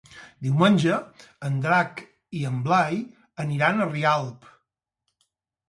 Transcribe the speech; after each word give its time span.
Diumenge 0.45 0.95
en 1.49 1.59
Drac 1.65 2.01
i 2.41 2.43
en 2.53 2.59
Blai 2.69 2.99
aniran 3.47 3.79
a 3.87 3.91
Rialp. 3.95 4.51